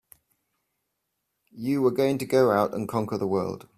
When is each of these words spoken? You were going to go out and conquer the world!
You 1.51 1.83
were 1.83 1.91
going 1.91 2.17
to 2.17 2.25
go 2.25 2.49
out 2.49 2.73
and 2.73 2.89
conquer 2.89 3.19
the 3.19 3.27
world! 3.27 3.67